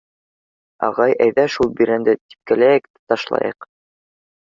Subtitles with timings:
[0.87, 3.69] —Ағай, әйҙә шул бирәнде типкеләйек тә ташлайыҡ.